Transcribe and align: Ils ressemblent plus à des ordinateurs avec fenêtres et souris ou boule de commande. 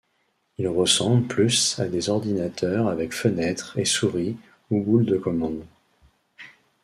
Ils 0.57 0.67
ressemblent 0.67 1.27
plus 1.27 1.79
à 1.79 1.87
des 1.87 2.09
ordinateurs 2.09 2.87
avec 2.87 3.13
fenêtres 3.13 3.77
et 3.77 3.85
souris 3.85 4.35
ou 4.71 4.81
boule 4.81 5.05
de 5.05 5.15
commande. 5.19 5.63